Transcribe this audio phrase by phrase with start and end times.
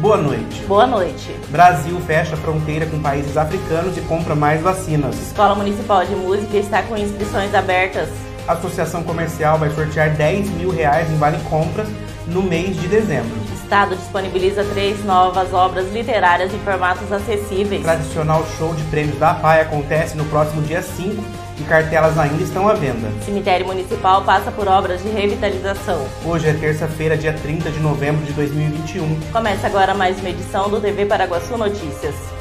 [0.00, 0.62] Boa noite.
[0.68, 1.34] Boa noite.
[1.48, 5.16] Brasil fecha fronteira com países africanos e compra mais vacinas.
[5.20, 8.08] Escola Municipal de Música está com inscrições abertas.
[8.46, 11.88] A Associação Comercial vai sortear 10 mil reais em vale compras
[12.28, 13.36] no mês de dezembro.
[13.52, 17.80] Estado disponibiliza três novas obras literárias em formatos acessíveis.
[17.80, 22.42] O tradicional show de prêmios da PAI acontece no próximo dia 5 e cartelas ainda
[22.42, 23.08] estão à venda.
[23.24, 26.06] Cemitério Municipal passa por obras de revitalização.
[26.24, 29.20] Hoje é terça-feira, dia 30 de novembro de 2021.
[29.32, 32.37] Começa agora mais uma edição do TV Paraguaçu Notícias.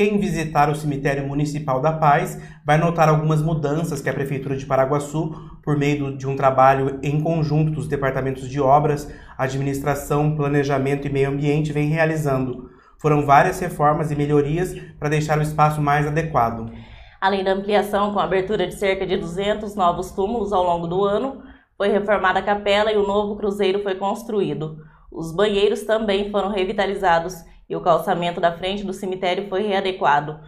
[0.00, 4.64] Quem visitar o cemitério municipal da Paz vai notar algumas mudanças que a Prefeitura de
[4.64, 5.30] Paraguaçu,
[5.62, 11.28] por meio de um trabalho em conjunto dos departamentos de obras, administração, planejamento e meio
[11.28, 12.70] ambiente, vem realizando.
[12.98, 16.72] Foram várias reformas e melhorias para deixar o espaço mais adequado.
[17.20, 21.04] Além da ampliação com a abertura de cerca de 200 novos túmulos ao longo do
[21.04, 21.42] ano,
[21.76, 24.78] foi reformada a capela e o novo cruzeiro foi construído.
[25.12, 27.34] Os banheiros também foram revitalizados
[27.70, 30.40] e o calçamento da frente do cemitério foi readequado.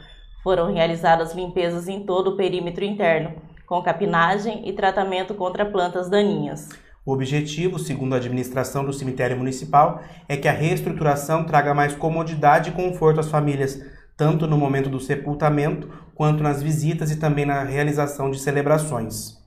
[0.42, 6.68] Foram realizadas limpezas em todo o perímetro interno, com capinagem e tratamento contra plantas daninhas.
[7.06, 12.70] O objetivo, segundo a administração do cemitério municipal, é que a reestruturação traga mais comodidade
[12.70, 13.80] e conforto às famílias,
[14.16, 19.40] tanto no momento do sepultamento quanto nas visitas e também na realização de celebrações.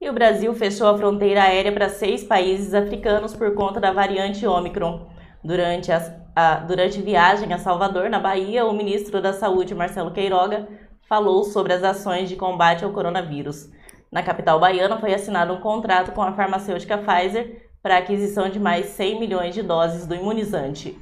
[0.00, 4.46] E o Brasil fechou a fronteira aérea para seis países africanos por conta da variante
[4.46, 5.15] Omicron.
[5.46, 10.68] Durante as a, durante viagem a Salvador, na Bahia, o ministro da Saúde, Marcelo Queiroga,
[11.08, 13.70] falou sobre as ações de combate ao coronavírus.
[14.12, 18.58] Na capital baiana foi assinado um contrato com a farmacêutica Pfizer para a aquisição de
[18.58, 20.98] mais 100 milhões de doses do imunizante.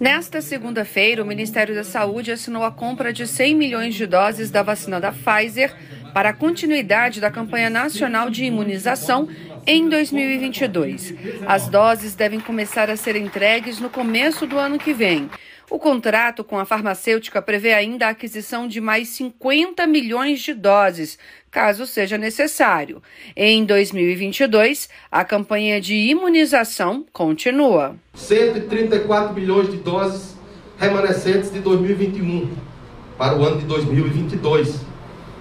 [0.00, 4.62] Nesta segunda-feira, o Ministério da Saúde assinou a compra de 100 milhões de doses da
[4.62, 5.74] vacina da Pfizer
[6.12, 9.28] para a continuidade da campanha nacional de imunização
[9.66, 11.14] em 2022.
[11.46, 15.28] As doses devem começar a ser entregues no começo do ano que vem.
[15.68, 21.18] O contrato com a farmacêutica prevê ainda a aquisição de mais 50 milhões de doses,
[21.50, 23.02] caso seja necessário.
[23.34, 27.96] Em 2022, a campanha de imunização continua.
[28.14, 30.36] 134 milhões de doses
[30.78, 32.54] remanescentes de 2021
[33.18, 34.95] para o ano de 2022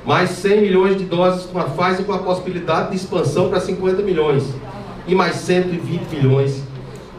[0.06, 4.02] mais 100 milhões de doses com a Pfizer com a possibilidade de expansão para 50
[4.04, 4.44] milhões
[5.08, 6.64] e mais 120 milhões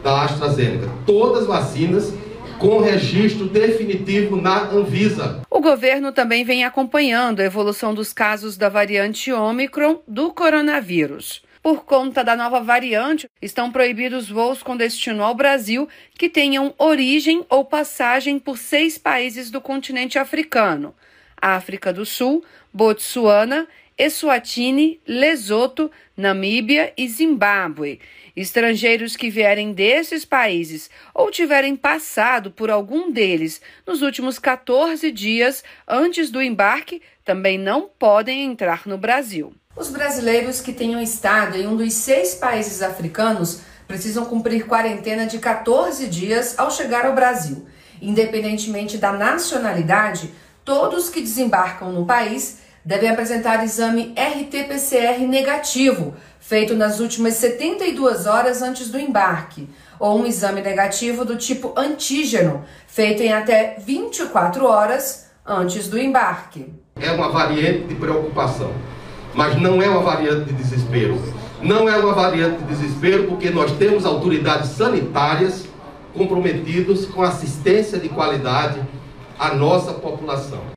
[0.03, 0.89] da AstraZeneca.
[1.05, 2.13] Todas vacinas
[2.57, 5.41] com registro definitivo na Anvisa.
[5.49, 11.43] O governo também vem acompanhando a evolução dos casos da variante Omicron do coronavírus.
[11.61, 15.87] Por conta da nova variante, estão proibidos voos com destino ao Brasil
[16.17, 20.95] que tenham origem ou passagem por seis países do continente africano:
[21.41, 22.43] África do Sul,
[22.73, 23.67] Botsuana,
[23.97, 27.99] Eswatini, Lesoto, Namíbia e Zimbábue.
[28.35, 35.63] Estrangeiros que vierem desses países ou tiverem passado por algum deles nos últimos 14 dias
[35.87, 39.53] antes do embarque também não podem entrar no Brasil.
[39.75, 45.39] Os brasileiros que tenham estado em um dos seis países africanos precisam cumprir quarentena de
[45.39, 47.67] 14 dias ao chegar ao Brasil.
[48.01, 50.31] Independentemente da nacionalidade,
[50.67, 58.61] todos que desembarcam no país devem apresentar exame RT-PCR negativo, feito nas últimas 72 horas
[58.61, 65.29] antes do embarque, ou um exame negativo do tipo antígeno, feito em até 24 horas
[65.45, 66.73] antes do embarque.
[66.99, 68.73] É uma variante de preocupação,
[69.33, 71.17] mas não é uma variante de desespero.
[71.61, 75.65] Não é uma variante de desespero porque nós temos autoridades sanitárias
[76.13, 78.81] comprometidas com assistência de qualidade
[79.39, 80.76] à nossa população.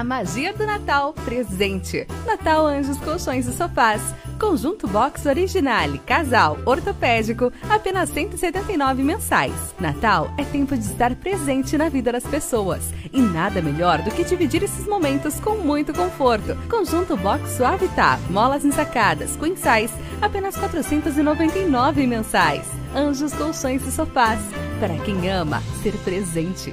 [0.00, 2.06] A magia do Natal presente.
[2.24, 4.00] Natal Anjos Colchões e Sofás.
[4.38, 9.52] Conjunto Box Originale, casal, ortopédico, apenas 179 mensais.
[9.78, 12.94] Natal é tempo de estar presente na vida das pessoas.
[13.12, 16.56] E nada melhor do que dividir esses momentos com muito conforto.
[16.70, 19.92] Conjunto Box Suavitar, molas ensacadas, queen size,
[20.22, 22.64] apenas 499 mensais.
[22.96, 24.40] Anjos Colchões e Sofás.
[24.80, 26.72] Para quem ama ser presente.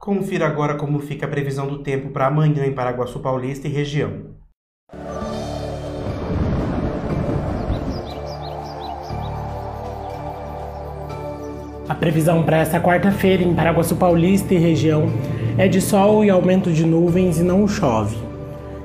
[0.00, 4.30] Confira agora como fica a previsão do tempo para amanhã em Paraguaçu Paulista e região.
[11.86, 15.04] A previsão para esta quarta-feira em Paraguaçu Paulista e região
[15.58, 18.16] é de sol e aumento de nuvens e não chove.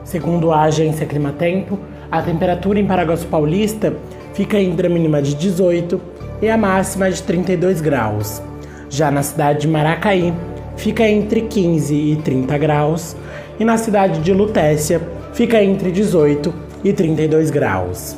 [0.03, 1.79] Segundo a agência Climatempo,
[2.11, 3.95] a temperatura em Paraguaçu Paulista
[4.33, 6.01] fica entre a mínima de 18
[6.41, 8.41] e a máxima de 32 graus.
[8.89, 10.33] Já na cidade de Maracaí,
[10.77, 13.16] fica entre 15 e 30 graus,
[13.60, 15.01] e na cidade de Lutécia
[15.33, 18.18] fica entre 18 e 32 graus.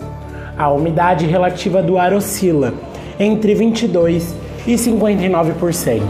[0.58, 2.74] A umidade relativa do ar oscila
[3.20, 6.02] entre 22 e 59%.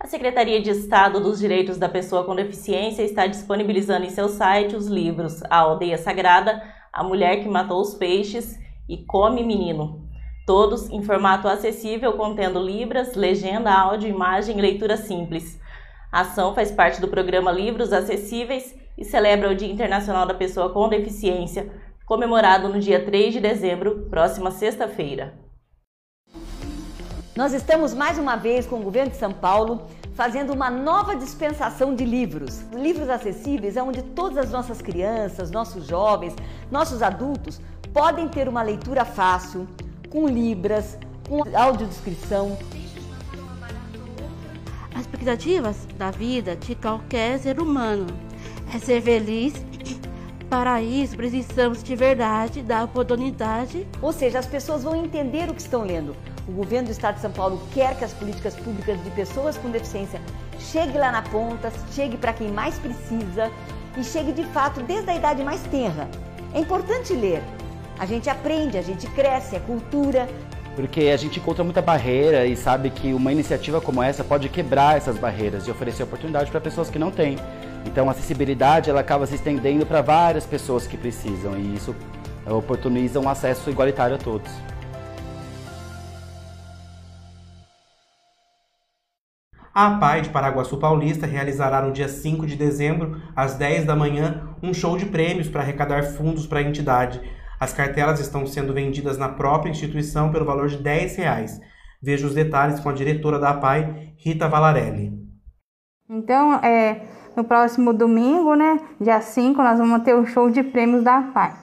[0.00, 4.76] A Secretaria de Estado dos Direitos da Pessoa com Deficiência está disponibilizando em seu site
[4.76, 6.62] os livros A Aldeia Sagrada,
[6.92, 8.58] A Mulher que Matou os Peixes
[8.88, 10.03] e Come Menino,
[10.46, 15.58] todos em formato acessível, contendo libras, legenda, áudio, imagem e leitura simples.
[16.12, 20.70] A ação faz parte do programa Livros Acessíveis e celebra o Dia Internacional da Pessoa
[20.70, 21.72] com Deficiência,
[22.06, 25.34] comemorado no dia 3 de dezembro, próxima sexta-feira.
[27.34, 31.94] Nós estamos mais uma vez com o governo de São Paulo fazendo uma nova dispensação
[31.94, 32.60] de livros.
[32.72, 36.34] Livros acessíveis é onde todas as nossas crianças, nossos jovens,
[36.70, 37.60] nossos adultos
[37.92, 39.66] podem ter uma leitura fácil,
[40.14, 40.96] com libras,
[41.28, 42.56] com audiodescrição.
[44.94, 48.06] As expectativas da vida de qualquer ser humano
[48.72, 49.54] é ser feliz.
[50.48, 53.88] Para isso, precisamos de verdade, da oportunidade.
[54.00, 56.14] Ou seja, as pessoas vão entender o que estão lendo.
[56.46, 59.68] O governo do Estado de São Paulo quer que as políticas públicas de pessoas com
[59.68, 60.20] deficiência
[60.60, 63.50] chegue lá na ponta, chegue para quem mais precisa
[63.98, 66.08] e chegue de fato desde a idade mais tenra.
[66.52, 67.42] É importante ler.
[67.98, 70.28] A gente aprende, a gente cresce, é cultura.
[70.74, 74.96] Porque a gente encontra muita barreira e sabe que uma iniciativa como essa pode quebrar
[74.96, 77.38] essas barreiras e oferecer oportunidade para pessoas que não têm.
[77.86, 81.94] Então a acessibilidade ela acaba se estendendo para várias pessoas que precisam e isso
[82.44, 84.50] oportuniza um acesso igualitário a todos.
[89.72, 94.50] A APAI de Paraguaçu Paulista realizará no dia 5 de dezembro, às 10 da manhã,
[94.62, 97.20] um show de prêmios para arrecadar fundos para a entidade.
[97.58, 101.60] As cartelas estão sendo vendidas na própria instituição pelo valor de 10 reais.
[102.02, 105.12] Veja os detalhes com a diretora da APAI, Rita Valarelli.
[106.08, 107.00] Então, é,
[107.34, 111.54] no próximo domingo, né, dia 5, nós vamos ter o show de prêmios da APAI.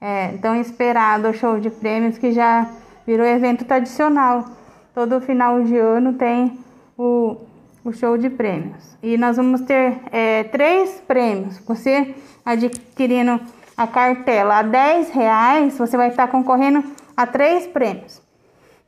[0.00, 2.70] É, tão esperado o show de prêmios que já
[3.04, 4.44] virou evento tradicional.
[4.94, 6.58] Todo final de ano tem
[6.96, 7.36] o,
[7.84, 8.96] o show de prêmios.
[9.02, 11.58] E nós vamos ter é, três prêmios.
[11.66, 12.14] Você
[12.44, 13.40] adquirindo
[13.78, 16.82] a cartela a 10 reais, você vai estar concorrendo
[17.16, 18.20] a três prêmios.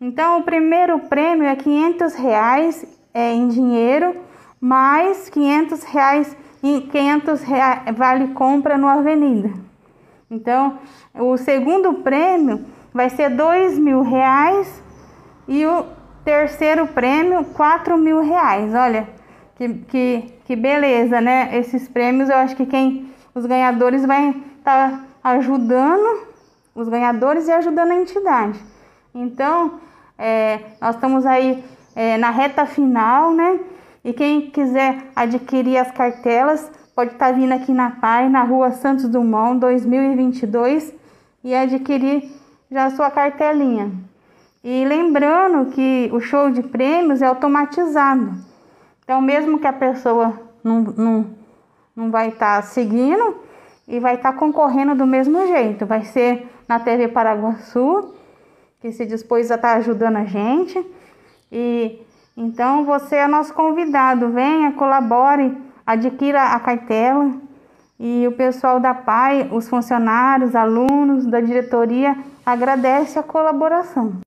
[0.00, 4.16] Então, o primeiro prêmio é 500 reais é, em dinheiro,
[4.60, 9.52] mais 500 reais, 500 reais vale compra no Avenida.
[10.28, 10.80] Então,
[11.14, 14.82] o segundo prêmio vai ser dois mil reais
[15.46, 15.84] e o
[16.24, 18.74] terceiro prêmio quatro mil reais.
[18.74, 19.08] Olha,
[19.54, 21.50] que, que, que beleza, né?
[21.52, 26.28] Esses prêmios, eu acho que quem os ganhadores vai estar tá ajudando
[26.74, 28.58] os ganhadores e ajudando a entidade.
[29.14, 29.80] Então,
[30.16, 31.62] é, nós estamos aí
[31.94, 33.60] é, na reta final, né?
[34.04, 38.72] E quem quiser adquirir as cartelas, pode estar tá vindo aqui na PAI, na rua
[38.72, 40.94] Santos Dumont, 2022,
[41.44, 42.30] e adquirir
[42.70, 43.90] já a sua cartelinha.
[44.62, 48.34] E lembrando que o show de prêmios é automatizado.
[49.02, 51.26] Então, mesmo que a pessoa não, não,
[51.96, 53.36] não vai estar tá seguindo,
[53.90, 55.84] e vai estar tá concorrendo do mesmo jeito.
[55.84, 58.14] Vai ser na TV Paraguaçu,
[58.80, 60.82] que se dispôs a estar tá ajudando a gente.
[61.50, 62.00] E
[62.36, 67.32] então você é nosso convidado, venha, colabore, adquira a cartela.
[67.98, 72.16] E o pessoal da PAI, os funcionários, alunos da diretoria
[72.46, 74.20] agradece a colaboração.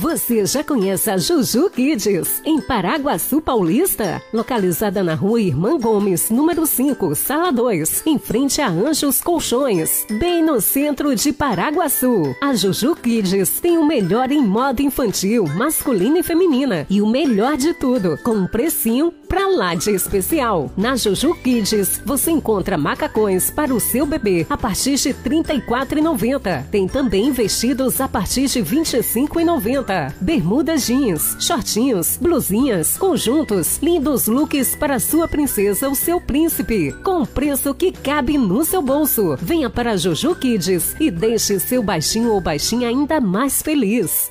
[0.00, 4.22] Você já conhece a Juju Kids, em Paraguaçu Paulista?
[4.32, 10.42] Localizada na rua Irmã Gomes, número 5, sala 2, em frente a Anjos Colchões, bem
[10.42, 12.34] no centro de Paraguaçu.
[12.40, 16.86] A Juju Kids tem o melhor em moda infantil, masculina e feminina.
[16.88, 20.70] E o melhor de tudo, com um precinho pra lá de especial.
[20.78, 26.64] Na Juju Kids, você encontra macacões para o seu bebê a partir de R$ 34,90.
[26.70, 29.89] Tem também vestidos a partir de R$ 25,90
[30.20, 37.74] bermudas jeans, shortinhos, blusinhas, conjuntos, lindos looks para sua princesa ou seu príncipe, com preço
[37.74, 39.36] que cabe no seu bolso.
[39.40, 44.30] Venha para Juju Kids e deixe seu baixinho ou baixinha ainda mais feliz.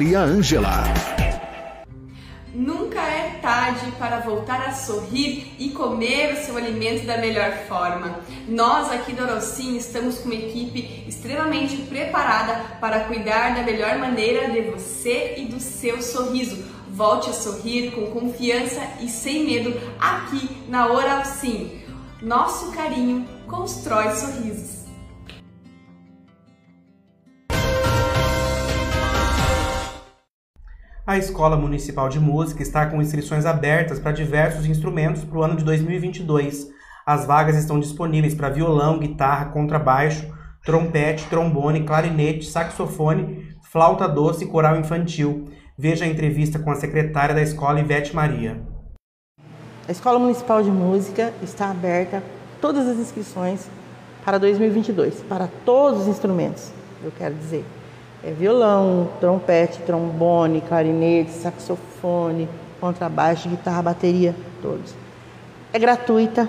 [0.01, 0.83] Maria Ângela.
[2.55, 8.19] Nunca é tarde para voltar a sorrir e comer o seu alimento da melhor forma.
[8.47, 14.49] Nós aqui do Orocim estamos com uma equipe extremamente preparada para cuidar da melhor maneira
[14.49, 16.65] de você e do seu sorriso.
[16.89, 21.79] Volte a sorrir com confiança e sem medo aqui na Oral Sim.
[22.23, 24.80] Nosso carinho constrói sorrisos.
[31.11, 35.57] A Escola Municipal de Música está com inscrições abertas para diversos instrumentos para o ano
[35.57, 36.69] de 2022.
[37.05, 44.47] As vagas estão disponíveis para violão, guitarra, contrabaixo, trompete, trombone, clarinete, saxofone, flauta doce e
[44.47, 45.49] coral infantil.
[45.77, 48.65] Veja a entrevista com a secretária da escola, Ivete Maria.
[49.85, 52.23] A Escola Municipal de Música está aberta
[52.61, 53.67] todas as inscrições
[54.23, 56.71] para 2022, para todos os instrumentos,
[57.03, 57.65] eu quero dizer
[58.23, 62.47] é violão, trompete, trombone, clarinete, saxofone,
[62.79, 64.93] contrabaixo, guitarra, bateria, todos.
[65.73, 66.47] É gratuita,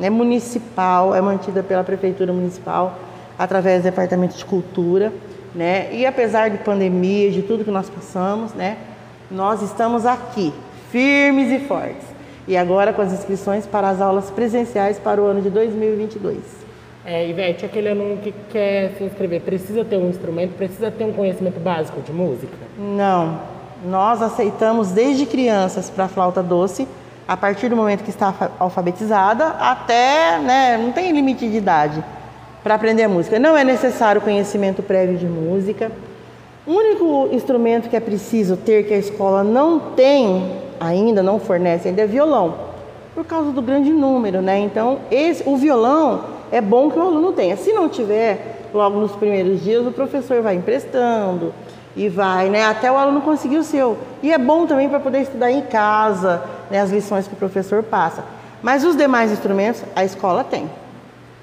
[0.00, 2.98] é municipal, é mantida pela prefeitura municipal
[3.38, 5.12] através do departamento de cultura,
[5.54, 5.92] né?
[5.94, 8.76] E apesar de pandemia, de tudo que nós passamos, né?
[9.30, 10.52] Nós estamos aqui,
[10.90, 12.06] firmes e fortes.
[12.46, 16.67] E agora com as inscrições para as aulas presenciais para o ano de 2022.
[17.10, 21.12] É, Ivete, aquele aluno que quer se inscrever, precisa ter um instrumento, precisa ter um
[21.14, 22.52] conhecimento básico de música?
[22.78, 23.40] Não.
[23.82, 26.86] Nós aceitamos desde crianças para flauta doce,
[27.26, 32.04] a partir do momento que está alfabetizada, até, né, não tem limite de idade.
[32.62, 33.38] para aprender música.
[33.38, 35.90] Não é necessário conhecimento prévio de música.
[36.66, 41.88] O único instrumento que é preciso ter que a escola não tem ainda, não fornece
[41.88, 42.67] ainda, é violão,
[43.18, 44.60] por causa do grande número, né?
[44.60, 46.20] Então, esse, o violão
[46.52, 47.56] é bom que o aluno tenha.
[47.56, 51.52] Se não tiver, logo nos primeiros dias, o professor vai emprestando
[51.96, 53.98] e vai, né, até o aluno conseguir o seu.
[54.22, 57.82] E é bom também para poder estudar em casa, né, as lições que o professor
[57.82, 58.22] passa.
[58.62, 60.70] Mas os demais instrumentos a escola tem.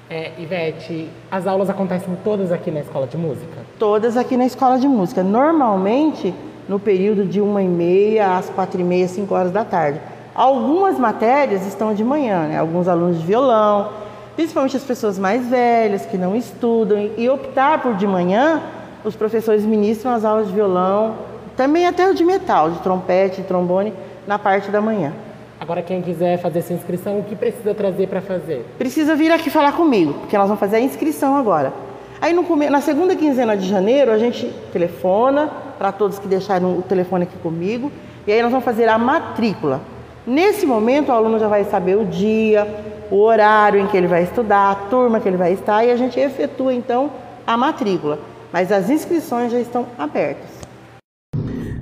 [0.08, 3.58] É, Ivete, as aulas acontecem todas aqui na escola de música?
[3.78, 5.22] Todas aqui na escola de música.
[5.22, 6.32] Normalmente
[6.66, 10.00] no período de uma e meia às quatro e meia, cinco horas da tarde.
[10.36, 12.58] Algumas matérias estão de manhã, né?
[12.58, 13.88] Alguns alunos de violão,
[14.36, 18.60] principalmente as pessoas mais velhas que não estudam e optar por de manhã,
[19.02, 21.14] os professores ministram as aulas de violão,
[21.56, 23.94] também até o de metal, de trompete, de trombone,
[24.26, 25.10] na parte da manhã.
[25.58, 28.66] Agora, quem quiser fazer essa inscrição, o que precisa trazer para fazer?
[28.76, 31.72] Precisa vir aqui falar comigo, porque nós vamos fazer a inscrição agora.
[32.20, 36.82] Aí, no, na segunda quinzena de janeiro, a gente telefona para todos que deixaram o
[36.82, 37.90] telefone aqui comigo,
[38.26, 39.95] e aí nós vamos fazer a matrícula.
[40.26, 42.66] Nesse momento, o aluno já vai saber o dia,
[43.12, 45.96] o horário em que ele vai estudar, a turma que ele vai estar, e a
[45.96, 47.12] gente efetua então
[47.46, 48.18] a matrícula.
[48.52, 50.50] Mas as inscrições já estão abertas.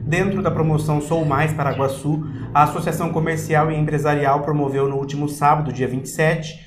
[0.02, 2.22] Dentro da promoção Sou Mais Paraguaçu,
[2.52, 6.60] a Associação Comercial e Empresarial promoveu no último sábado, dia 27,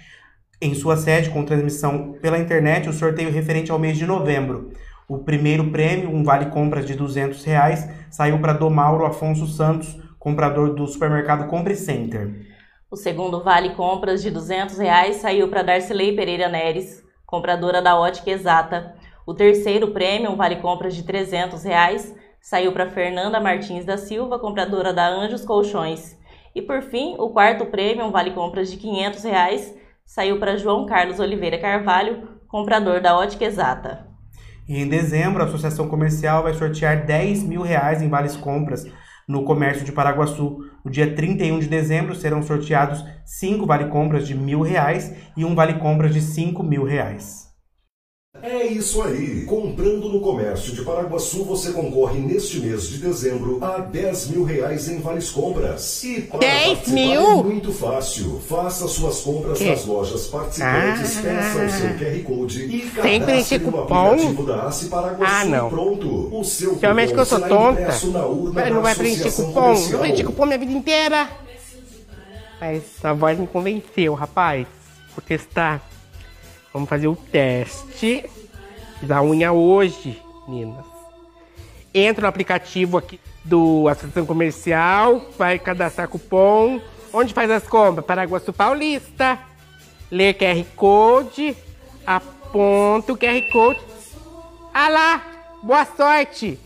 [0.59, 4.71] em sua sede com transmissão pela internet, o sorteio referente ao mês de novembro.
[5.07, 10.73] O primeiro prêmio, um vale compras de 200 reais, saiu para Domauro Afonso Santos, comprador
[10.73, 12.45] do supermercado Compre Center.
[12.89, 18.31] O segundo vale compras de 200 reais saiu para Darcilei Pereira Neres, compradora da Ótica
[18.31, 18.95] Exata.
[19.25, 24.39] O terceiro prêmio, um vale compras de 300 reais, saiu para Fernanda Martins da Silva,
[24.39, 26.17] compradora da Anjos Colchões.
[26.55, 30.85] E por fim, o quarto prêmio, um vale compras de 500 reais, saiu para João
[30.85, 34.07] Carlos Oliveira Carvalho, comprador da Ótica Exata.
[34.67, 38.85] E em dezembro, a Associação Comercial vai sortear 10 mil reais em vales compras
[39.27, 40.69] no comércio de Paraguaçu.
[40.83, 45.53] No dia 31 de dezembro serão sorteados 5 vale compras de mil reais e um
[45.53, 47.46] vale compras de 5 mil reais.
[48.41, 49.43] É isso aí!
[49.45, 54.87] Comprando no comércio de Paraguaçu, você concorre neste mês de dezembro a 10 mil reais
[54.87, 56.03] em vales compras.
[56.03, 57.21] E para 10 mil?
[57.21, 58.39] é muito fácil.
[58.47, 59.69] Faça suas compras Que?
[59.69, 61.21] nas lojas participantes, Ah.
[61.23, 64.11] peça o seu QR Code e cadastre cupom?
[64.11, 65.33] aplicativo da ACE Paraguaçu.
[65.35, 65.69] Ah, não.
[65.69, 66.29] Pronto!
[66.39, 67.89] O seu Realmente que eu sou tonta.
[68.27, 69.73] urna não vai preencher cupom.
[69.91, 71.27] Não preenchi cupom minha vida inteira.
[72.61, 74.65] Mas a voz me convenceu, rapaz.
[75.15, 75.81] Vou testar.
[76.73, 78.29] Vamos fazer o teste
[79.01, 80.85] da unha hoje, meninas.
[81.93, 86.81] Entra no aplicativo aqui do Associação Comercial, vai cadastrar cupom.
[87.13, 88.05] Onde faz as compras?
[88.05, 89.39] Paraguaçu Paulista.
[90.11, 91.55] Lê QR Code,
[92.05, 93.79] aponta o QR Code.
[94.73, 95.21] Ah lá,
[95.63, 96.59] boa sorte!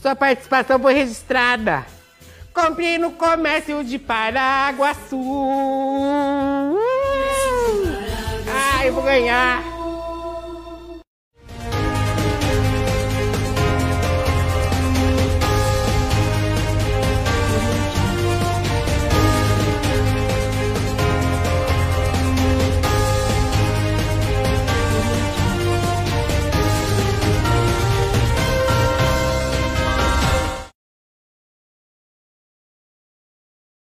[0.00, 1.84] Sua participação foi registrada.
[2.54, 5.16] Comprei no comércio de Paraguaçu.
[8.88, 8.90] Uh!
[8.90, 9.67] Ah, eu vou ganhar.